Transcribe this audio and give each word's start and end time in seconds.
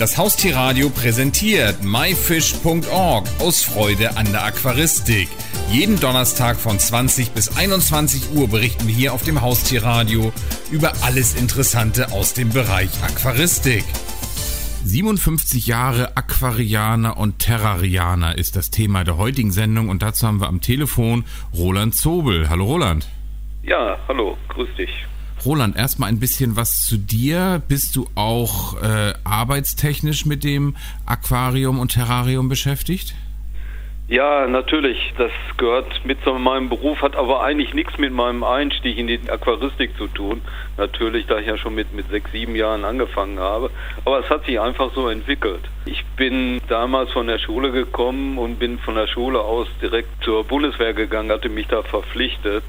Das 0.00 0.16
Haustierradio 0.16 0.88
präsentiert 0.88 1.84
myfish.org 1.84 3.28
aus 3.38 3.62
Freude 3.62 4.16
an 4.16 4.32
der 4.32 4.46
Aquaristik. 4.46 5.28
Jeden 5.70 6.00
Donnerstag 6.00 6.56
von 6.56 6.78
20 6.78 7.32
bis 7.32 7.54
21 7.54 8.34
Uhr 8.34 8.48
berichten 8.48 8.86
wir 8.86 8.94
hier 8.94 9.12
auf 9.12 9.24
dem 9.24 9.42
Haustierradio 9.42 10.32
über 10.70 10.94
alles 11.02 11.34
Interessante 11.34 12.12
aus 12.12 12.32
dem 12.32 12.48
Bereich 12.48 12.88
Aquaristik. 13.02 13.84
57 14.86 15.66
Jahre 15.66 16.16
Aquarianer 16.16 17.18
und 17.18 17.38
Terrarianer 17.38 18.38
ist 18.38 18.56
das 18.56 18.70
Thema 18.70 19.04
der 19.04 19.18
heutigen 19.18 19.52
Sendung 19.52 19.90
und 19.90 20.00
dazu 20.00 20.26
haben 20.26 20.40
wir 20.40 20.48
am 20.48 20.62
Telefon 20.62 21.26
Roland 21.54 21.94
Zobel. 21.94 22.48
Hallo 22.48 22.64
Roland. 22.64 23.06
Ja, 23.62 23.98
hallo, 24.08 24.38
grüß 24.48 24.70
dich. 24.78 25.09
Roland, 25.44 25.76
erstmal 25.76 26.08
ein 26.08 26.20
bisschen 26.20 26.56
was 26.56 26.86
zu 26.86 26.96
dir. 26.96 27.62
Bist 27.68 27.96
du 27.96 28.06
auch 28.14 28.80
äh, 28.82 29.14
arbeitstechnisch 29.24 30.26
mit 30.26 30.44
dem 30.44 30.76
Aquarium 31.06 31.78
und 31.78 31.92
Terrarium 31.92 32.48
beschäftigt? 32.48 33.14
Ja, 34.10 34.48
natürlich. 34.48 35.14
Das 35.18 35.30
gehört 35.56 36.04
mit 36.04 36.20
zu 36.24 36.32
meinem 36.32 36.68
Beruf, 36.68 37.00
hat 37.00 37.14
aber 37.14 37.44
eigentlich 37.44 37.74
nichts 37.74 37.96
mit 37.96 38.12
meinem 38.12 38.42
Einstieg 38.42 38.98
in 38.98 39.06
die 39.06 39.20
Aquaristik 39.30 39.96
zu 39.96 40.08
tun. 40.08 40.42
Natürlich, 40.76 41.26
da 41.26 41.38
ich 41.38 41.46
ja 41.46 41.56
schon 41.56 41.76
mit, 41.76 41.94
mit 41.94 42.10
sechs, 42.10 42.32
sieben 42.32 42.56
Jahren 42.56 42.84
angefangen 42.84 43.38
habe. 43.38 43.70
Aber 44.04 44.18
es 44.18 44.28
hat 44.28 44.46
sich 44.46 44.58
einfach 44.58 44.92
so 44.96 45.08
entwickelt. 45.08 45.60
Ich 45.84 46.04
bin 46.16 46.60
damals 46.66 47.12
von 47.12 47.28
der 47.28 47.38
Schule 47.38 47.70
gekommen 47.70 48.36
und 48.36 48.58
bin 48.58 48.80
von 48.80 48.96
der 48.96 49.06
Schule 49.06 49.40
aus 49.40 49.68
direkt 49.80 50.24
zur 50.24 50.42
Bundeswehr 50.42 50.92
gegangen, 50.92 51.30
hatte 51.30 51.48
mich 51.48 51.68
da 51.68 51.84
verpflichtet 51.84 52.64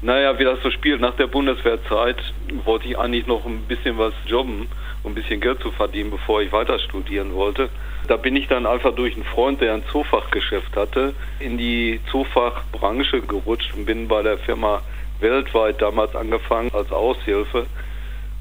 naja, 0.00 0.38
wie 0.38 0.44
das 0.44 0.62
so 0.62 0.70
spielt, 0.70 1.00
nach 1.00 1.16
der 1.16 1.26
Bundeswehrzeit 1.26 2.16
wollte 2.64 2.86
ich 2.86 2.98
eigentlich 2.98 3.26
noch 3.26 3.44
ein 3.44 3.62
bisschen 3.62 3.98
was 3.98 4.12
jobben, 4.26 4.68
um 5.02 5.12
ein 5.12 5.14
bisschen 5.14 5.40
Geld 5.40 5.60
zu 5.60 5.72
verdienen, 5.72 6.10
bevor 6.10 6.40
ich 6.40 6.52
weiter 6.52 6.78
studieren 6.78 7.34
wollte. 7.34 7.68
Da 8.06 8.16
bin 8.16 8.36
ich 8.36 8.46
dann 8.46 8.64
einfach 8.64 8.94
durch 8.94 9.14
einen 9.14 9.24
Freund, 9.24 9.60
der 9.60 9.74
ein 9.74 9.82
Zoofachgeschäft 9.90 10.76
hatte, 10.76 11.14
in 11.40 11.58
die 11.58 12.00
Zoofachbranche 12.12 13.22
gerutscht 13.22 13.74
und 13.74 13.86
bin 13.86 14.06
bei 14.06 14.22
der 14.22 14.38
Firma 14.38 14.82
weltweit 15.18 15.82
damals 15.82 16.14
angefangen 16.14 16.70
als 16.72 16.92
Aushilfe. 16.92 17.66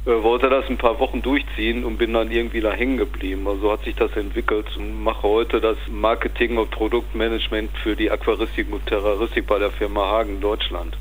Äh, 0.05 0.23
wollte 0.23 0.49
das 0.49 0.69
ein 0.69 0.77
paar 0.77 0.99
Wochen 0.99 1.23
durchziehen 1.23 1.83
und 1.83 1.97
bin 1.97 2.13
dann 2.13 2.31
irgendwie 2.31 2.61
da 2.61 2.71
hängen 2.71 2.97
geblieben. 2.97 3.47
Also 3.47 3.71
hat 3.71 3.83
sich 3.83 3.95
das 3.95 4.15
entwickelt 4.15 4.67
und 4.77 5.03
mache 5.03 5.23
heute 5.23 5.59
das 5.59 5.77
Marketing 5.89 6.57
und 6.59 6.69
Produktmanagement 6.69 7.71
für 7.79 7.95
die 7.95 8.11
Aquaristik 8.11 8.71
und 8.71 8.85
Terroristik 8.85 9.47
bei 9.47 9.57
der 9.57 9.71
Firma 9.71 10.01
Hagen 10.01 10.39
Deutschland. 10.39 10.95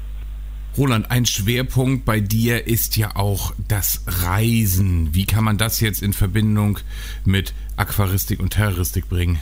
Roland, 0.77 1.11
ein 1.11 1.25
Schwerpunkt 1.25 2.05
bei 2.05 2.21
dir 2.21 2.67
ist 2.67 2.99
ja 2.99 3.17
auch 3.17 3.55
das 3.67 4.03
Reisen. 4.07 5.15
Wie 5.15 5.25
kann 5.25 5.43
man 5.43 5.57
das 5.57 5.81
jetzt 5.81 6.03
in 6.03 6.13
Verbindung 6.13 6.79
mit 7.25 7.55
Aquaristik 7.77 8.41
und 8.41 8.51
Terroristik 8.51 9.09
bringen? 9.09 9.39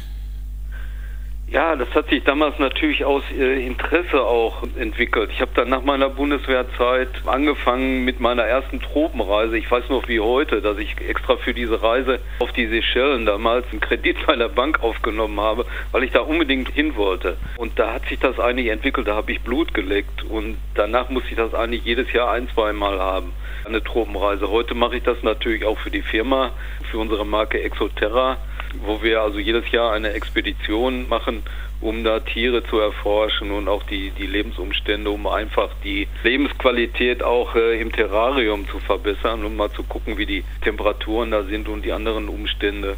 Ja, 1.55 1.77
das 1.77 1.89
hat 1.95 2.09
sich 2.09 2.25
damals 2.25 2.59
natürlich 2.59 3.05
aus 3.05 3.23
äh, 3.31 3.65
Interesse 3.65 4.21
auch 4.21 4.65
entwickelt. 4.77 5.31
Ich 5.33 5.41
habe 5.41 5.53
dann 5.55 5.69
nach 5.69 5.85
meiner 5.85 6.09
Bundeswehrzeit 6.09 7.11
angefangen 7.27 8.05
mit 8.05 8.19
meiner 8.19 8.43
ersten 8.43 8.81
Tropenreise. 8.81 9.57
Ich 9.57 9.71
weiß 9.71 9.89
noch 9.89 10.09
wie 10.09 10.19
heute, 10.19 10.61
dass 10.61 10.79
ich 10.79 10.97
extra 11.01 11.37
für 11.37 11.55
diese 11.55 11.81
Reise 11.81 12.19
auf 12.41 12.51
die 12.51 12.67
Seychellen 12.67 13.25
damals 13.25 13.67
einen 13.71 13.81
Kredit 13.81 14.27
bei 14.27 14.35
der 14.35 14.49
Bank 14.49 14.83
aufgenommen 14.83 15.39
habe, 15.39 15.65
weil 15.93 16.03
ich 16.03 16.11
da 16.11 16.23
unbedingt 16.23 16.71
hin 16.71 16.97
wollte. 16.97 17.37
Und 17.57 17.79
da 17.79 17.93
hat 17.93 18.09
sich 18.09 18.19
das 18.19 18.41
eigentlich 18.41 18.67
entwickelt, 18.67 19.07
da 19.07 19.15
habe 19.15 19.31
ich 19.31 19.41
Blut 19.41 19.75
geleckt 19.75 20.25
und 20.25 20.57
danach 20.75 21.09
musste 21.09 21.31
ich 21.31 21.37
das 21.37 21.55
eigentlich 21.55 21.85
jedes 21.85 22.13
Jahr 22.13 22.33
ein, 22.33 22.49
zwei 22.53 22.73
Mal 22.73 22.99
haben, 22.99 23.33
eine 23.65 23.81
Tropenreise. 23.81 24.51
Heute 24.51 24.75
mache 24.75 24.97
ich 24.97 25.05
das 25.05 25.23
natürlich 25.23 25.65
auch 25.65 25.79
für 25.79 25.93
die 25.93 26.03
Firma, 26.03 26.51
für 26.91 26.99
unsere 26.99 27.25
Marke 27.25 27.63
Exoterra 27.63 28.39
wo 28.85 29.03
wir 29.03 29.23
also 29.23 29.39
jedes 29.39 29.71
Jahr 29.71 29.93
eine 29.93 30.13
Expedition 30.13 31.09
machen, 31.09 31.43
um 31.81 32.03
da 32.03 32.21
Tiere 32.21 32.65
zu 32.65 32.79
erforschen 32.79 33.51
und 33.51 33.69
auch 33.69 33.83
die, 33.83 34.11
die 34.11 34.27
Lebensumstände, 34.27 35.11
um 35.11 35.27
einfach 35.27 35.71
die 35.85 36.09
Lebensqualität 36.23 37.23
auch 37.23 37.55
äh, 37.55 37.81
im 37.81 37.93
Terrarium 37.93 38.67
zu 38.69 38.79
verbessern, 38.79 39.45
um 39.45 39.57
mal 39.57 39.71
zu 39.71 39.83
gucken, 39.83 40.17
wie 40.17 40.27
die 40.27 40.45
Temperaturen 40.63 41.31
da 41.31 41.43
sind 41.43 41.69
und 41.69 41.85
die 41.85 41.93
anderen 41.93 42.29
Umstände. 42.29 42.97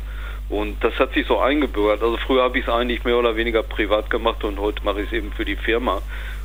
Und 0.48 0.84
das 0.84 0.96
hat 1.00 1.14
sich 1.14 1.26
so 1.26 1.40
eingebürgert. 1.40 2.02
Also 2.02 2.16
früher 2.18 2.44
habe 2.44 2.58
ich 2.58 2.66
es 2.66 2.72
eigentlich 2.72 3.04
mehr 3.04 3.16
oder 3.16 3.34
weniger 3.34 3.64
privat 3.64 4.10
gemacht 4.10 4.44
und 4.44 4.60
heute 4.60 4.84
mache 4.84 5.00
ich 5.00 5.08
es 5.08 5.12
eben 5.12 5.32
für 5.32 5.44
die 5.44 5.56
Firma. 5.56 6.02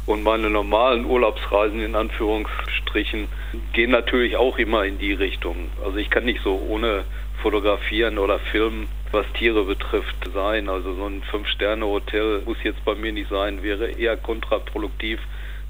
Und 0.08 0.24
meine 0.24 0.50
normalen 0.50 1.06
Urlaubsreisen 1.06 1.80
in 1.80 1.96
Anführungsstrichen 1.96 3.28
gehen 3.74 3.92
natürlich 3.92 4.36
auch 4.36 4.58
immer 4.58 4.84
in 4.84 4.98
die 4.98 5.14
Richtung. 5.14 5.70
Also 5.86 5.98
ich 5.98 6.10
kann 6.10 6.26
nicht 6.26 6.42
so 6.44 6.60
ohne 6.68 7.04
fotografieren 7.44 8.18
oder 8.18 8.40
filmen 8.40 8.88
was 9.12 9.26
Tiere 9.34 9.64
betrifft, 9.66 10.16
sein. 10.34 10.70
Also 10.70 10.96
so 10.96 11.06
ein 11.06 11.22
Fünf-Sterne-Hotel 11.24 12.44
muss 12.46 12.58
jetzt 12.64 12.84
bei 12.86 12.96
mir 12.96 13.12
nicht 13.12 13.30
sein, 13.30 13.64
wäre 13.64 13.92
eher 13.92 14.18
kontraproduktiv, 14.18 15.20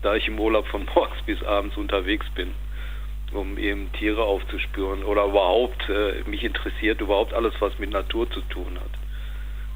da 0.01 0.15
ich 0.15 0.27
im 0.27 0.39
Urlaub 0.39 0.67
von 0.67 0.85
morgens 0.95 1.21
bis 1.25 1.43
abends 1.43 1.77
unterwegs 1.77 2.25
bin, 2.35 2.53
um 3.31 3.57
eben 3.57 3.91
Tiere 3.93 4.23
aufzuspüren 4.23 5.03
oder 5.03 5.25
überhaupt, 5.25 5.89
äh, 5.89 6.23
mich 6.29 6.43
interessiert 6.43 7.01
überhaupt 7.01 7.33
alles, 7.33 7.53
was 7.59 7.77
mit 7.79 7.91
Natur 7.91 8.29
zu 8.29 8.41
tun 8.41 8.77
hat. 8.79 8.91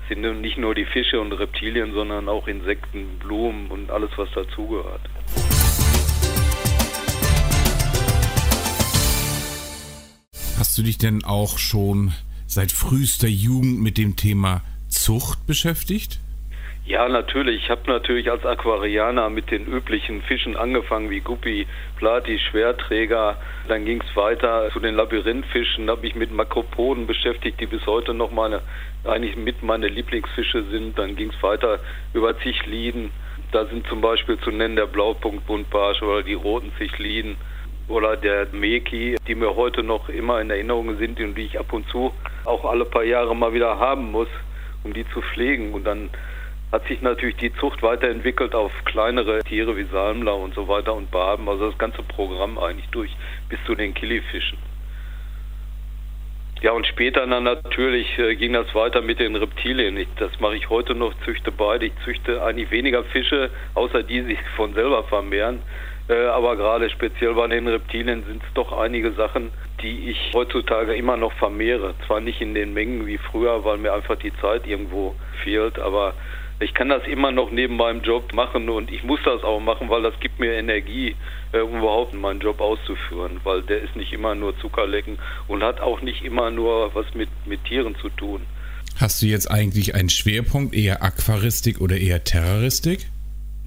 Es 0.03 0.09
sind 0.09 0.41
nicht 0.41 0.59
nur 0.59 0.75
die 0.75 0.85
Fische 0.85 1.19
und 1.19 1.31
Reptilien, 1.31 1.93
sondern 1.93 2.29
auch 2.29 2.47
Insekten, 2.47 3.17
Blumen 3.17 3.71
und 3.71 3.89
alles, 3.89 4.11
was 4.17 4.29
dazugehört. 4.35 5.01
Hast 10.59 10.77
du 10.77 10.83
dich 10.83 10.99
denn 10.99 11.23
auch 11.23 11.57
schon 11.57 12.13
seit 12.55 12.71
frühester 12.71 13.27
Jugend 13.27 13.81
mit 13.81 13.97
dem 13.97 14.15
Thema 14.15 14.61
Zucht 14.87 15.45
beschäftigt? 15.45 16.21
Ja, 16.85 17.09
natürlich. 17.09 17.63
Ich 17.63 17.69
habe 17.69 17.81
natürlich 17.87 18.31
als 18.31 18.45
Aquarianer 18.45 19.29
mit 19.29 19.51
den 19.51 19.65
üblichen 19.65 20.21
Fischen 20.21 20.55
angefangen, 20.55 21.09
wie 21.09 21.19
Guppi, 21.19 21.67
Plati, 21.97 22.39
Schwerträger. 22.39 23.37
Dann 23.67 23.83
ging 23.83 24.01
es 24.01 24.15
weiter 24.15 24.69
zu 24.71 24.79
den 24.79 24.95
Labyrinthfischen. 24.95 25.87
Da 25.87 25.97
habe 25.97 26.07
ich 26.07 26.15
mit 26.15 26.31
Makropoden 26.31 27.07
beschäftigt, 27.07 27.59
die 27.59 27.65
bis 27.65 27.85
heute 27.87 28.13
noch 28.13 28.31
meine, 28.31 28.61
eigentlich 29.03 29.35
mit 29.35 29.61
meine 29.61 29.89
Lieblingsfische 29.89 30.63
sind. 30.71 30.97
Dann 30.97 31.17
ging 31.17 31.31
es 31.35 31.43
weiter 31.43 31.79
über 32.13 32.39
Zichliden. 32.39 33.11
Da 33.51 33.65
sind 33.65 33.85
zum 33.87 33.99
Beispiel 33.99 34.39
zu 34.39 34.51
nennen 34.51 34.77
der 34.77 34.87
Blaupunkt-Buntbarsch 34.87 36.01
oder 36.03 36.23
die 36.23 36.35
roten 36.35 36.71
Zichliden 36.77 37.35
oder 37.87 38.17
der 38.17 38.47
Meki, 38.51 39.15
die 39.27 39.35
mir 39.35 39.55
heute 39.55 39.83
noch 39.83 40.09
immer 40.09 40.41
in 40.41 40.49
Erinnerung 40.49 40.97
sind 40.97 41.19
und 41.19 41.35
die 41.35 41.43
ich 41.43 41.59
ab 41.59 41.71
und 41.71 41.87
zu 41.89 42.11
auch 42.45 42.65
alle 42.65 42.85
paar 42.85 43.03
Jahre 43.03 43.35
mal 43.35 43.53
wieder 43.53 43.79
haben 43.79 44.11
muss, 44.11 44.29
um 44.83 44.93
die 44.93 45.07
zu 45.09 45.21
pflegen. 45.21 45.73
Und 45.73 45.85
dann 45.85 46.09
hat 46.71 46.87
sich 46.87 47.01
natürlich 47.01 47.35
die 47.37 47.53
Zucht 47.55 47.83
weiterentwickelt 47.83 48.55
auf 48.55 48.71
kleinere 48.85 49.39
Tiere 49.43 49.77
wie 49.77 49.83
Salmler 49.83 50.35
und 50.35 50.55
so 50.55 50.67
weiter 50.67 50.93
und 50.93 51.11
Barben, 51.11 51.47
also 51.47 51.69
das 51.69 51.77
ganze 51.77 52.01
Programm 52.03 52.57
eigentlich 52.57 52.89
durch 52.89 53.15
bis 53.49 53.59
zu 53.65 53.75
den 53.75 53.93
Killifischen. 53.93 54.57
Ja, 56.61 56.71
und 56.71 56.87
später 56.87 57.27
dann 57.27 57.43
natürlich 57.43 58.17
äh, 58.17 58.35
ging 58.35 58.53
das 58.53 58.73
weiter 58.73 59.01
mit 59.01 59.19
den 59.19 59.35
Reptilien. 59.35 59.97
Ich, 59.97 60.07
das 60.17 60.39
mache 60.39 60.55
ich 60.55 60.69
heute 60.69 60.95
noch, 60.95 61.13
züchte 61.23 61.51
beide. 61.51 61.85
Ich 61.85 61.93
züchte 62.03 62.41
eigentlich 62.41 62.71
weniger 62.71 63.03
Fische, 63.03 63.51
außer 63.75 64.03
die 64.03 64.21
sich 64.21 64.39
von 64.55 64.73
selber 64.73 65.03
vermehren. 65.03 65.61
Äh, 66.07 66.27
aber 66.27 66.55
gerade 66.55 66.89
speziell 66.89 67.33
bei 67.33 67.47
den 67.47 67.67
Reptilien 67.67 68.23
sind 68.25 68.43
es 68.43 68.53
doch 68.53 68.71
einige 68.71 69.11
Sachen, 69.13 69.51
die 69.81 70.11
ich 70.11 70.31
heutzutage 70.33 70.93
immer 70.95 71.17
noch 71.17 71.33
vermehre. 71.33 71.95
Zwar 72.05 72.19
nicht 72.19 72.41
in 72.41 72.53
den 72.53 72.73
Mengen 72.73 73.07
wie 73.07 73.17
früher, 73.17 73.63
weil 73.65 73.77
mir 73.77 73.93
einfach 73.93 74.17
die 74.17 74.33
Zeit 74.41 74.67
irgendwo 74.67 75.15
fehlt, 75.43 75.79
aber 75.79 76.13
ich 76.59 76.73
kann 76.73 76.89
das 76.89 77.05
immer 77.05 77.31
noch 77.31 77.51
neben 77.51 77.75
meinem 77.75 78.01
Job 78.01 78.33
machen 78.33 78.69
und 78.69 78.89
ich 78.89 79.03
muss 79.03 79.19
das 79.25 79.43
auch 79.43 79.59
machen, 79.59 79.89
weil 79.89 80.03
das 80.03 80.17
gibt 80.21 80.39
mir 80.39 80.53
Energie, 80.53 81.15
äh, 81.51 81.59
um 81.59 81.79
überhaupt 81.79 82.13
meinen 82.13 82.39
Job 82.39 82.61
auszuführen, 82.61 83.41
weil 83.43 83.61
der 83.63 83.81
ist 83.81 83.95
nicht 83.95 84.13
immer 84.13 84.35
nur 84.35 84.57
Zuckerlecken 84.59 85.17
und 85.47 85.63
hat 85.63 85.81
auch 85.81 86.01
nicht 86.01 86.23
immer 86.23 86.51
nur 86.51 86.93
was 86.95 87.13
mit, 87.13 87.29
mit 87.45 87.63
Tieren 87.65 87.95
zu 88.01 88.09
tun. 88.09 88.41
Hast 88.97 89.21
du 89.21 89.25
jetzt 89.25 89.51
eigentlich 89.51 89.95
einen 89.95 90.09
Schwerpunkt, 90.09 90.73
eher 90.73 91.03
Aquaristik 91.03 91.81
oder 91.81 91.97
eher 91.97 92.23
Terroristik? 92.23 93.07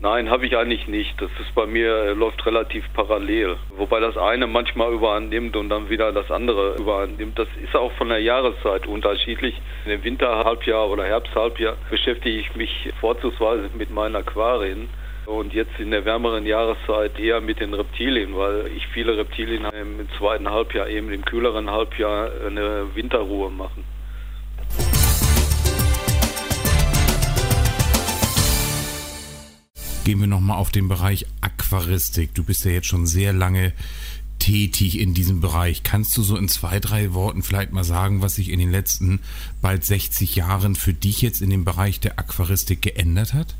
Nein, 0.01 0.31
habe 0.31 0.47
ich 0.47 0.57
eigentlich 0.57 0.87
nicht. 0.87 1.21
Das 1.21 1.31
ist 1.41 1.53
bei 1.57 1.67
mir 1.67 1.93
äh, 1.93 2.13
läuft 2.13 2.47
relativ 2.47 2.85
parallel. 2.95 3.57
Wobei 3.77 3.99
das 3.99 4.17
eine 4.17 4.47
manchmal 4.47 4.93
überhand 4.93 5.31
nimmt 5.31 5.57
und 5.57 5.71
dann 5.71 5.91
wieder 5.91 6.13
das 6.13 6.31
andere 6.31 6.77
überhand 6.77 7.19
nimmt. 7.19 7.37
Das 7.37 7.49
ist 7.61 7.75
auch 7.75 7.91
von 7.93 8.09
der 8.09 8.21
Jahreszeit 8.21 8.87
unterschiedlich. 8.87 9.61
Dem 9.87 10.05
Winterhalbjahr 10.05 10.89
oder 10.89 11.05
Herbsthalbjahr 11.05 11.77
beschäftige 11.91 12.39
ich 12.39 12.55
mich 12.55 12.93
vorzugsweise 13.01 13.71
mit 13.77 13.91
meinen 13.91 14.15
Aquarien. 14.15 14.89
Und 15.27 15.53
jetzt 15.53 15.81
in 15.81 15.91
der 15.91 16.05
wärmeren 16.05 16.47
Jahreszeit 16.47 17.19
eher 17.19 17.41
mit 17.41 17.59
den 17.59 17.75
Reptilien, 17.75 18.37
weil 18.37 18.71
ich 18.77 18.87
viele 18.87 19.19
Reptilien 19.19 19.67
im 19.79 20.09
zweiten 20.17 20.49
Halbjahr, 20.49 20.89
eben 20.89 21.13
im 21.13 21.25
kühleren 21.25 21.69
Halbjahr, 21.71 22.31
eine 22.47 22.87
Winterruhe 22.95 23.51
machen. 23.51 23.85
Gehen 30.09 30.21
wir 30.21 30.27
nochmal 30.27 30.57
auf 30.57 30.71
den 30.71 30.89
Bereich 30.89 31.27
Aquaristik. 31.43 32.35
Du 32.35 32.43
bist 32.43 32.65
ja 32.65 32.71
jetzt 32.71 32.87
schon 32.87 33.05
sehr 33.05 33.35
lange 33.35 33.75
tätig 34.39 34.99
in 34.99 35.13
diesem 35.13 35.43
Bereich. 35.43 35.83
Kannst 35.83 36.17
du 36.17 36.23
so 36.23 36.35
in 36.39 36.49
zwei, 36.49 36.81
drei 36.81 37.13
Worten 37.13 37.43
vielleicht 37.43 37.73
mal 37.73 37.85
sagen, 37.85 38.23
was 38.23 38.37
sich 38.37 38.51
in 38.51 38.59
den 38.59 38.73
letzten 38.73 39.21
bald 39.61 39.85
60 39.85 40.35
Jahren 40.35 40.77
für 40.77 40.95
dich 40.95 41.21
jetzt 41.21 41.43
in 41.43 41.51
dem 41.51 41.67
Bereich 41.67 42.01
der 42.01 42.19
Aquaristik 42.19 42.81
geändert 42.81 43.35
hat? 43.35 43.55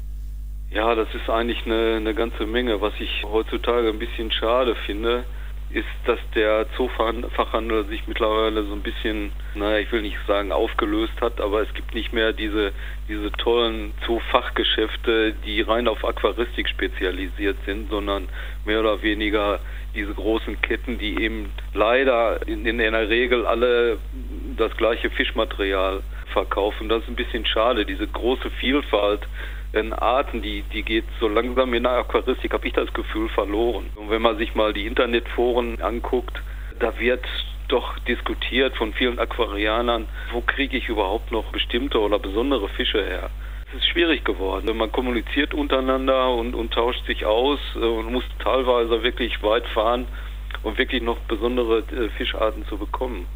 Ja, 0.71 0.95
das 0.95 1.09
ist 1.15 1.29
eigentlich 1.29 1.67
eine, 1.67 1.97
eine 1.97 2.15
ganze 2.15 2.47
Menge. 2.47 2.81
Was 2.81 2.95
ich 2.99 3.25
heutzutage 3.25 3.91
ein 3.91 3.99
bisschen 3.99 4.33
schade 4.33 4.75
finde, 4.87 5.25
ist, 5.71 5.87
dass 6.07 6.19
der 6.35 6.67
Zoofachhandel 6.77 7.85
sich 7.87 8.07
mittlerweile 8.07 8.65
so 8.65 8.73
ein 8.73 8.83
bisschen, 8.83 9.33
naja, 9.55 9.79
ich 9.79 9.93
will 9.93 10.03
nicht 10.03 10.17
sagen 10.27 10.51
aufgelöst 10.51 11.21
hat, 11.21 11.41
aber 11.41 11.61
es 11.61 11.73
gibt 11.75 11.95
nicht 11.95 12.13
mehr 12.13 12.33
diese, 12.33 12.73
diese 13.09 13.31
tollen 13.33 13.93
Zoofachgeschäfte, 14.07 15.35
die 15.45 15.61
rein 15.61 15.89
auf 15.89 16.05
Aquaristik 16.05 16.69
spezialisiert 16.69 17.59
sind, 17.67 17.91
sondern 17.91 18.29
mehr 18.65 18.81
oder 18.81 19.03
weniger 19.03 19.61
diese 19.95 20.15
großen 20.15 20.61
Ketten, 20.63 20.99
die 20.99 21.23
eben 21.23 21.53
leider 21.75 22.47
in, 22.47 22.65
in 22.65 22.79
der 22.79 23.09
Regel 23.09 23.47
alle 23.47 23.99
das 24.57 24.75
gleiche 24.77 25.11
Fischmaterial 25.11 26.03
verkaufen. 26.29 26.89
Das 26.89 27.03
ist 27.03 27.09
ein 27.09 27.17
bisschen 27.17 27.47
schade, 27.47 27.85
diese 27.85 28.07
große 28.07 28.51
Vielfalt 28.51 29.27
in 29.73 29.93
Arten, 29.93 30.41
die, 30.41 30.63
die 30.73 30.83
geht 30.83 31.05
so 31.21 31.29
langsam 31.29 31.75
in 31.75 31.83
der 31.83 31.93
Aquaristik, 31.93 32.53
habe 32.53 32.67
ich 32.67 32.73
das 32.73 32.93
Gefühl, 32.95 33.29
verloren. 33.29 33.91
Und 33.97 34.11
wenn 34.11 34.23
man 34.23 34.39
sich 34.39 34.55
mal 34.55 34.73
die 34.73 34.87
Internetforen 34.87 35.81
anguckt, 35.81 36.41
da 36.79 36.99
wird 36.99 37.25
doch 37.69 37.99
diskutiert 38.01 38.77
von 38.77 38.95
vielen 38.95 39.19
Aquarianern, 39.19 40.09
wo 40.33 40.41
kriege 40.41 40.79
ich 40.79 40.89
überhaupt 40.89 41.31
noch 41.31 41.53
bestimmte 41.53 42.01
oder 42.01 42.19
besondere 42.19 42.69
Fische 42.71 43.05
her. 43.05 43.31
Es 43.71 43.81
ist 43.81 43.89
schwierig 43.89 44.25
geworden. 44.25 44.75
Man 44.75 44.91
kommuniziert 44.91 45.53
untereinander 45.53 46.31
und, 46.31 46.55
und 46.55 46.73
tauscht 46.73 47.05
sich 47.05 47.27
aus 47.27 47.59
äh, 47.75 47.81
und 47.81 48.11
muss 48.11 48.25
teilweise 48.43 49.03
wirklich 49.03 49.43
weit 49.43 49.67
fahren, 49.69 50.07
um 50.63 50.77
wirklich 50.77 51.03
noch 51.03 51.19
besondere 51.21 51.81
äh, 51.81 52.09
Fischarten 52.17 52.67
zu 52.67 52.79
bekommen. 52.79 53.27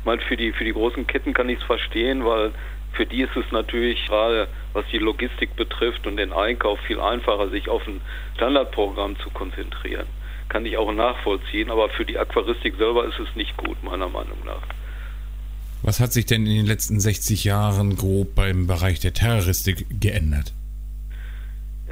Ich 0.00 0.04
meine, 0.04 0.22
für 0.22 0.36
die, 0.36 0.52
für 0.52 0.64
die 0.64 0.72
großen 0.72 1.06
Ketten 1.06 1.34
kann 1.34 1.48
ich 1.48 1.58
es 1.58 1.64
verstehen, 1.64 2.24
weil 2.24 2.52
für 2.92 3.06
die 3.06 3.22
ist 3.22 3.36
es 3.36 3.50
natürlich 3.52 4.04
gerade, 4.06 4.48
was 4.74 4.84
die 4.92 4.98
Logistik 4.98 5.56
betrifft 5.56 6.06
und 6.06 6.16
den 6.16 6.32
Einkauf, 6.32 6.78
viel 6.80 7.00
einfacher, 7.00 7.48
sich 7.48 7.68
auf 7.68 7.86
ein 7.86 8.00
Standardprogramm 8.36 9.16
zu 9.18 9.30
konzentrieren. 9.30 10.06
Kann 10.48 10.66
ich 10.66 10.76
auch 10.76 10.92
nachvollziehen, 10.92 11.70
aber 11.70 11.88
für 11.90 12.04
die 12.04 12.18
Aquaristik 12.18 12.76
selber 12.76 13.06
ist 13.06 13.18
es 13.18 13.34
nicht 13.34 13.56
gut, 13.56 13.82
meiner 13.82 14.08
Meinung 14.08 14.38
nach. 14.44 14.62
Was 15.82 15.98
hat 15.98 16.12
sich 16.12 16.26
denn 16.26 16.46
in 16.46 16.56
den 16.56 16.66
letzten 16.66 17.00
60 17.00 17.44
Jahren 17.44 17.96
grob 17.96 18.34
beim 18.34 18.66
Bereich 18.66 19.00
der 19.00 19.14
Terroristik 19.14 19.86
geändert? 19.90 20.52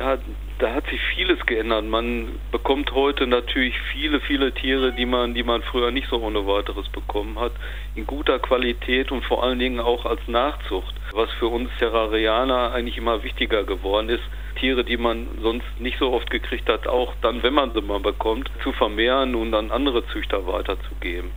Ja, 0.01 0.17
da 0.59 0.73
hat 0.73 0.87
sich 0.87 0.99
vieles 1.15 1.45
geändert. 1.45 1.85
Man 1.85 2.41
bekommt 2.53 2.91
heute 2.93 3.27
natürlich 3.27 3.79
viele, 3.93 4.21
viele 4.21 4.51
Tiere, 4.51 4.93
die 4.95 5.05
man, 5.05 5.35
die 5.35 5.43
man 5.43 5.61
früher 5.61 5.91
nicht 5.91 6.09
so 6.09 6.17
ohne 6.23 6.47
weiteres 6.47 6.89
bekommen 6.89 7.39
hat, 7.39 7.53
in 7.95 8.07
guter 8.07 8.39
Qualität 8.39 9.13
und 9.13 9.23
vor 9.27 9.45
allen 9.45 9.59
Dingen 9.59 9.79
auch 9.79 10.07
als 10.07 10.27
Nachzucht, 10.27 10.95
was 11.13 11.31
für 11.33 11.49
uns 11.49 11.69
Terrarianer 11.79 12.73
eigentlich 12.73 12.97
immer 12.97 13.23
wichtiger 13.25 13.65
geworden 13.65 14.09
ist. 14.09 14.23
Tiere, 14.59 14.85
die 14.85 14.97
man 14.97 15.29
sonst 15.43 15.67
nicht 15.79 15.99
so 15.99 16.15
oft 16.15 16.31
gekriegt 16.31 16.71
hat, 16.71 16.87
auch 16.87 17.13
dann, 17.21 17.43
wenn 17.43 17.53
man 17.53 17.75
sie 17.75 17.83
mal 17.83 18.01
bekommt, 18.01 18.51
zu 18.63 18.73
vermehren 18.73 19.35
und 19.35 19.53
an 19.53 19.71
andere 19.71 20.07
Züchter 20.07 20.47
weiterzugeben. 20.47 21.31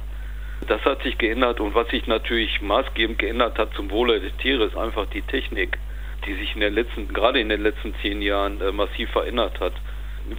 Das 0.70 0.82
hat 0.86 1.04
sich 1.04 1.18
geändert 1.18 1.60
und 1.60 1.76
was 1.76 1.90
sich 1.90 2.08
natürlich 2.08 2.62
maßgebend 2.62 3.20
geändert 3.20 3.58
hat 3.60 3.74
zum 3.74 3.92
Wohle 3.92 4.22
des 4.22 4.34
Tieres, 4.38 4.72
ist 4.72 4.78
einfach 4.78 5.08
die 5.08 5.22
Technik 5.22 5.78
die 6.26 6.34
sich 6.36 6.56
in 6.56 6.62
den 6.62 6.74
letzten, 6.74 7.08
gerade 7.14 7.40
in 7.40 7.50
den 7.50 7.62
letzten 7.62 7.94
zehn 8.02 8.22
Jahren 8.22 8.62
äh, 8.62 8.72
massiv 8.72 9.10
verändert 9.12 9.60
hat. 9.60 9.74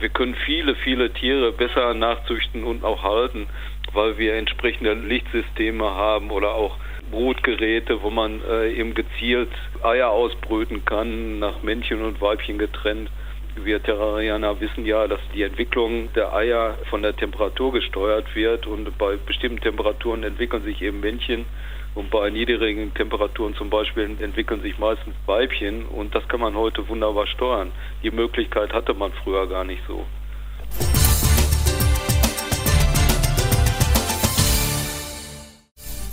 Wir 0.01 0.09
können 0.09 0.35
viele, 0.35 0.75
viele 0.77 1.13
Tiere 1.13 1.53
besser 1.53 1.93
nachzüchten 1.93 2.65
und 2.65 2.85
auch 2.85 3.03
halten, 3.03 3.49
weil 3.93 4.17
wir 4.17 4.35
entsprechende 4.35 4.95
Lichtsysteme 4.95 5.85
haben 5.85 6.31
oder 6.31 6.55
auch 6.55 6.79
Brutgeräte, 7.11 8.03
wo 8.03 8.11
man 8.11 8.41
äh, 8.49 8.73
eben 8.73 8.95
gezielt 8.95 9.51
Eier 9.83 10.11
ausbrüten 10.11 10.85
kann, 10.85 11.39
nach 11.39 11.63
Männchen 11.63 12.03
und 12.03 12.21
Weibchen 12.21 12.59
getrennt. 12.59 13.11
Wir 13.56 13.81
Terrarianer 13.81 14.61
wissen 14.61 14.85
ja, 14.85 15.06
dass 15.06 15.21
die 15.33 15.43
Entwicklung 15.43 16.12
der 16.15 16.35
Eier 16.35 16.77
von 16.91 17.03
der 17.03 17.15
Temperatur 17.15 17.73
gesteuert 17.73 18.35
wird 18.35 18.67
und 18.67 18.99
bei 18.99 19.17
bestimmten 19.17 19.61
Temperaturen 19.61 20.25
entwickeln 20.25 20.65
sich 20.65 20.83
eben 20.83 20.99
Männchen 20.99 21.47
und 21.95 22.11
bei 22.11 22.31
niedrigen 22.31 22.93
Temperaturen 22.95 23.55
zum 23.55 23.71
Beispiel 23.71 24.17
entwickeln 24.21 24.61
sich 24.61 24.77
meistens 24.79 25.15
Weibchen 25.27 25.87
und 25.87 26.15
das 26.17 26.27
kann 26.27 26.41
man 26.41 26.56
heute 26.56 26.89
wunderbar 26.89 27.29
steuern. 27.29 27.71
Die 28.03 28.11
Möglichkeit 28.11 28.73
hatte 28.73 28.93
man 28.93 29.12
früher 29.12 29.47
gar 29.47 29.65
nicht 29.65 29.83
so. 29.87 30.05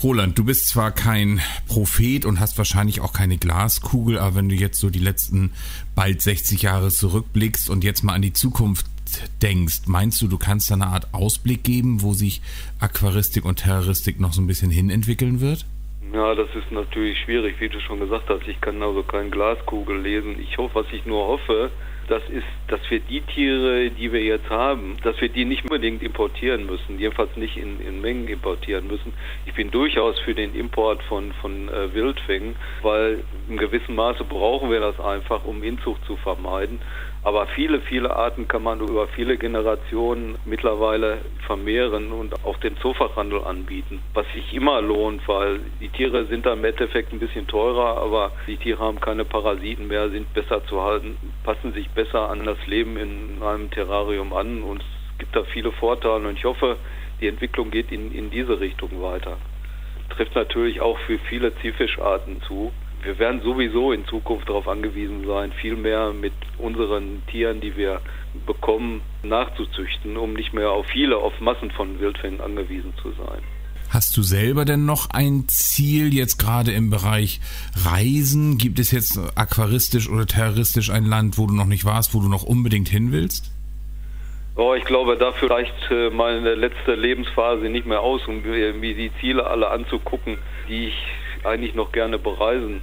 Roland, 0.03 0.35
du 0.37 0.43
bist 0.43 0.67
zwar 0.67 0.91
kein 0.91 1.41
Prophet 1.67 2.25
und 2.25 2.39
hast 2.39 2.57
wahrscheinlich 2.57 3.01
auch 3.01 3.13
keine 3.13 3.37
Glaskugel, 3.37 4.17
aber 4.17 4.35
wenn 4.35 4.49
du 4.49 4.55
jetzt 4.55 4.79
so 4.79 4.89
die 4.89 4.99
letzten 4.99 5.51
bald 5.93 6.23
60 6.23 6.63
Jahre 6.63 6.89
zurückblickst 6.89 7.69
und 7.69 7.83
jetzt 7.83 8.03
mal 8.03 8.13
an 8.13 8.23
die 8.23 8.33
Zukunft 8.33 8.87
denkst, 9.43 9.81
meinst 9.85 10.19
du, 10.21 10.27
du 10.27 10.39
kannst 10.39 10.71
da 10.71 10.75
eine 10.75 10.87
Art 10.87 11.13
Ausblick 11.13 11.63
geben, 11.63 12.01
wo 12.01 12.13
sich 12.13 12.41
Aquaristik 12.79 13.45
und 13.45 13.57
Terroristik 13.57 14.19
noch 14.19 14.33
so 14.33 14.41
ein 14.41 14.47
bisschen 14.47 14.71
hinentwickeln 14.71 15.39
wird? 15.39 15.65
Ja, 16.13 16.35
das 16.35 16.53
ist 16.55 16.69
natürlich 16.71 17.17
schwierig, 17.19 17.55
wie 17.59 17.69
du 17.69 17.79
schon 17.79 18.01
gesagt 18.01 18.29
hast. 18.29 18.45
Ich 18.45 18.59
kann 18.59 18.83
also 18.83 19.01
keine 19.01 19.29
Glaskugel 19.29 19.97
lesen. 19.97 20.37
Ich 20.41 20.57
hoffe, 20.57 20.83
was 20.83 20.85
ich 20.91 21.05
nur 21.05 21.25
hoffe, 21.25 21.71
das 22.09 22.21
ist, 22.27 22.43
dass 22.67 22.81
wir 22.89 22.99
die 22.99 23.21
Tiere, 23.21 23.89
die 23.89 24.11
wir 24.11 24.21
jetzt 24.21 24.49
haben, 24.49 24.97
dass 25.03 25.19
wir 25.21 25.29
die 25.29 25.45
nicht 25.45 25.63
unbedingt 25.63 26.03
importieren 26.03 26.65
müssen, 26.65 26.99
jedenfalls 26.99 27.37
nicht 27.37 27.55
in, 27.55 27.79
in 27.79 28.01
Mengen 28.01 28.27
importieren 28.27 28.87
müssen. 28.87 29.13
Ich 29.45 29.53
bin 29.53 29.71
durchaus 29.71 30.19
für 30.19 30.33
den 30.33 30.53
Import 30.53 31.01
von, 31.03 31.31
von 31.39 31.69
äh, 31.69 31.93
Wildfängen, 31.93 32.57
weil 32.81 33.23
in 33.47 33.55
gewissem 33.57 33.95
Maße 33.95 34.25
brauchen 34.25 34.69
wir 34.69 34.81
das 34.81 34.99
einfach, 34.99 35.45
um 35.45 35.63
Inzucht 35.63 36.03
zu 36.05 36.17
vermeiden. 36.17 36.81
Aber 37.23 37.45
viele, 37.47 37.81
viele 37.81 38.15
Arten 38.15 38.47
kann 38.47 38.63
man 38.63 38.79
über 38.79 39.07
viele 39.09 39.37
Generationen 39.37 40.39
mittlerweile 40.43 41.19
vermehren 41.45 42.11
und 42.11 42.33
auch 42.43 42.57
den 42.57 42.75
Zoofachhandel 42.77 43.43
anbieten, 43.43 44.01
was 44.15 44.25
sich 44.33 44.51
immer 44.53 44.81
lohnt, 44.81 45.27
weil 45.27 45.59
die 45.79 45.89
Tiere 45.89 46.25
sind 46.25 46.47
dann 46.47 46.59
im 46.59 46.65
Endeffekt 46.65 47.13
ein 47.13 47.19
bisschen 47.19 47.45
teurer, 47.45 47.97
aber 47.97 48.31
die 48.47 48.57
Tiere 48.57 48.79
haben 48.79 48.99
keine 48.99 49.23
Parasiten 49.23 49.87
mehr, 49.87 50.09
sind 50.09 50.33
besser 50.33 50.65
zu 50.65 50.81
halten, 50.81 51.15
passen 51.43 51.73
sich 51.73 51.89
besser 51.91 52.27
an 52.27 52.43
das 52.43 52.57
Leben 52.65 52.97
in 52.97 53.43
einem 53.43 53.69
Terrarium 53.69 54.33
an 54.33 54.63
und 54.63 54.81
es 54.81 55.17
gibt 55.19 55.35
da 55.35 55.43
viele 55.43 55.71
Vorteile 55.73 56.27
und 56.27 56.39
ich 56.39 56.45
hoffe, 56.45 56.77
die 57.19 57.27
Entwicklung 57.27 57.69
geht 57.69 57.91
in, 57.91 58.11
in 58.11 58.31
diese 58.31 58.59
Richtung 58.59 58.99
weiter. 58.99 59.37
Trifft 60.09 60.33
natürlich 60.33 60.81
auch 60.81 60.97
für 61.05 61.19
viele 61.19 61.55
Zielfischarten 61.57 62.41
zu 62.47 62.71
wir 63.03 63.17
werden 63.17 63.41
sowieso 63.41 63.91
in 63.91 64.05
Zukunft 64.05 64.47
darauf 64.47 64.67
angewiesen 64.67 65.25
sein, 65.25 65.51
viel 65.53 65.75
mehr 65.75 66.13
mit 66.13 66.33
unseren 66.61 67.23
Tieren, 67.27 67.61
die 67.61 67.75
wir 67.75 68.01
bekommen, 68.45 69.01
nachzuzüchten, 69.23 70.17
um 70.17 70.33
nicht 70.33 70.53
mehr 70.53 70.71
auf 70.71 70.85
viele, 70.87 71.17
auf 71.17 71.39
Massen 71.39 71.71
von 71.71 71.99
Wildfängen 71.99 72.41
angewiesen 72.41 72.93
zu 73.01 73.11
sein. 73.11 73.41
Hast 73.89 74.15
du 74.15 74.23
selber 74.23 74.63
denn 74.63 74.85
noch 74.85 75.09
ein 75.09 75.49
Ziel 75.49 76.13
jetzt 76.13 76.37
gerade 76.37 76.71
im 76.71 76.89
Bereich 76.89 77.41
Reisen? 77.75 78.57
Gibt 78.57 78.79
es 78.79 78.91
jetzt 78.91 79.19
aquaristisch 79.35 80.09
oder 80.09 80.25
terroristisch 80.25 80.89
ein 80.91 81.03
Land, 81.05 81.37
wo 81.37 81.45
du 81.45 81.53
noch 81.53 81.65
nicht 81.65 81.83
warst, 81.83 82.13
wo 82.15 82.21
du 82.21 82.29
noch 82.29 82.43
unbedingt 82.43 82.87
hin 82.87 83.11
willst? 83.11 83.51
Oh, 84.55 84.73
ich 84.75 84.85
glaube, 84.85 85.17
dafür 85.17 85.51
reicht 85.51 85.73
äh, 85.89 86.09
meine 86.09 86.55
letzte 86.55 86.95
Lebensphase 86.95 87.65
nicht 87.65 87.85
mehr 87.85 88.01
aus, 88.01 88.21
um 88.27 88.41
mir 88.41 88.95
die 88.95 89.11
Ziele 89.19 89.45
alle 89.45 89.69
anzugucken, 89.69 90.37
die 90.69 90.87
ich 90.87 90.95
eigentlich 91.43 91.75
noch 91.75 91.91
gerne 91.91 92.17
bereisen 92.17 92.81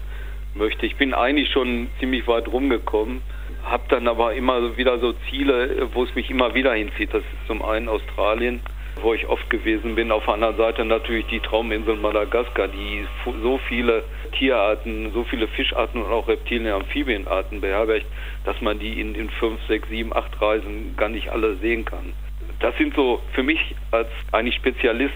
möchte. 0.55 0.85
Ich 0.85 0.97
bin 0.97 1.15
eigentlich 1.15 1.51
schon 1.51 1.89
ziemlich 2.01 2.27
weit 2.27 2.49
rumgekommen, 2.49 3.23
habe 3.65 3.85
dann 3.89 4.09
aber 4.09 4.35
immer 4.35 4.77
wieder 4.77 4.99
so 4.99 5.13
Ziele, 5.29 5.89
wo 5.93 6.05
es 6.05 6.15
mich 6.15 6.31
immer 6.31 6.55
wieder 6.55 6.75
hinzieht. 6.75 7.13
Das 7.13 7.23
ist 7.23 7.47
zum 7.47 7.63
einen 7.63 7.89
Australien, 7.89 8.61
wo 9.03 9.15
ich 9.15 9.27
oft 9.29 9.49
gewesen 9.51 9.95
bin. 9.95 10.11
Auf 10.11 10.25
der 10.25 10.35
anderen 10.35 10.57
Seite 10.57 10.85
natürlich 10.85 11.27
die 11.27 11.41
Trauminsel 11.41 11.97
Madagaskar, 11.97 12.69
die 12.69 13.07
so 13.43 13.59
viele 13.69 14.05
Tierarten, 14.33 15.13
so 15.13 15.25
viele 15.25 15.49
Fischarten 15.49 16.03
und 16.03 16.11
auch 16.11 16.29
Reptilien, 16.29 16.73
Amphibienarten 16.73 17.61
beherbergt, 17.61 18.07
dass 18.45 18.61
man 18.61 18.79
die 18.79 19.01
in, 19.01 19.15
in 19.15 19.31
fünf, 19.31 19.61
sechs, 19.67 19.89
sieben, 19.89 20.15
acht 20.15 20.41
Reisen 20.41 20.95
gar 20.97 21.09
nicht 21.09 21.29
alle 21.31 21.57
sehen 21.57 21.85
kann. 21.85 22.13
Das 22.61 22.77
sind 22.77 22.95
so 22.95 23.21
für 23.35 23.43
mich 23.43 23.75
als 23.93 24.09
eigentlich 24.33 24.57
Spezialist 24.57 25.15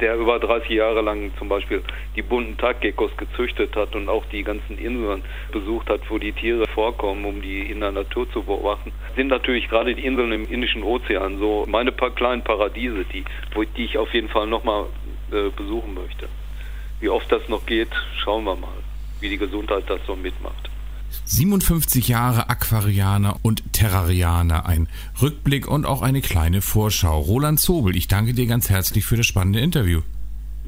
der 0.00 0.16
über 0.16 0.38
30 0.38 0.70
Jahre 0.70 1.00
lang 1.02 1.32
zum 1.38 1.48
Beispiel 1.48 1.82
die 2.16 2.22
bunten 2.22 2.56
Taggeckos 2.56 3.16
gezüchtet 3.16 3.76
hat 3.76 3.94
und 3.94 4.08
auch 4.08 4.24
die 4.26 4.42
ganzen 4.42 4.78
Inseln 4.78 5.22
besucht 5.52 5.88
hat, 5.88 6.00
wo 6.08 6.18
die 6.18 6.32
Tiere 6.32 6.66
vorkommen, 6.66 7.24
um 7.24 7.40
die 7.40 7.60
in 7.70 7.80
der 7.80 7.92
Natur 7.92 8.30
zu 8.30 8.42
beobachten, 8.42 8.92
sind 9.16 9.28
natürlich 9.28 9.68
gerade 9.68 9.94
die 9.94 10.04
Inseln 10.04 10.32
im 10.32 10.50
Indischen 10.50 10.82
Ozean 10.82 11.38
so 11.38 11.64
meine 11.68 11.92
paar 11.92 12.10
kleinen 12.10 12.42
Paradiese, 12.42 13.04
die, 13.04 13.24
die 13.76 13.84
ich 13.84 13.98
auf 13.98 14.12
jeden 14.12 14.28
Fall 14.28 14.46
nochmal 14.46 14.86
äh, 15.30 15.50
besuchen 15.50 15.94
möchte. 15.94 16.28
Wie 17.00 17.08
oft 17.08 17.30
das 17.30 17.48
noch 17.48 17.66
geht, 17.66 17.90
schauen 18.18 18.44
wir 18.44 18.56
mal, 18.56 18.82
wie 19.20 19.28
die 19.28 19.38
Gesundheit 19.38 19.84
das 19.88 20.00
so 20.06 20.16
mitmacht. 20.16 20.70
57 21.24 22.08
Jahre 22.08 22.50
Aquarianer 22.50 23.38
und 23.42 23.72
Terrarianer, 23.72 24.66
ein 24.66 24.88
Rückblick 25.20 25.66
und 25.66 25.86
auch 25.86 26.02
eine 26.02 26.20
kleine 26.20 26.62
Vorschau. 26.62 27.20
Roland 27.20 27.60
Zobel, 27.60 27.96
ich 27.96 28.08
danke 28.08 28.34
dir 28.34 28.46
ganz 28.46 28.70
herzlich 28.70 29.04
für 29.04 29.16
das 29.16 29.26
spannende 29.26 29.60
Interview. 29.60 30.02